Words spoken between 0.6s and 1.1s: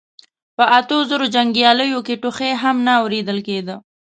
اتو